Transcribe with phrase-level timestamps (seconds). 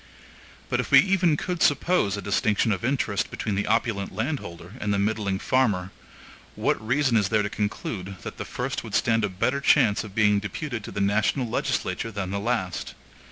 [0.67, 4.91] But if we even could suppose a distinction of interest between the opulent landholder and
[4.91, 5.91] the middling farmer,
[6.55, 10.15] what reason is there to conclude, that the first would stand a better chance of
[10.15, 12.95] being deputed to the national legislature than the last?